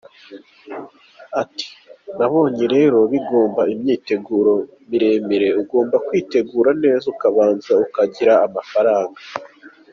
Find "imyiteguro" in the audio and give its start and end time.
3.73-4.51